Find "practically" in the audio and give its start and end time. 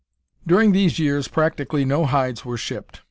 1.27-1.85